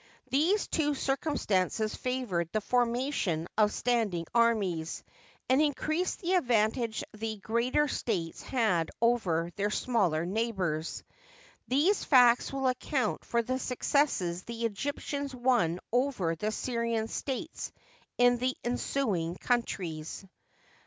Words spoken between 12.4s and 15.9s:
will account for the successes the Egyptians won